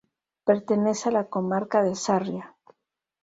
Pertenece 0.45 1.09
a 1.09 1.11
la 1.11 1.29
comarca 1.29 1.83
de 1.83 1.93
Sarria. 1.93 2.55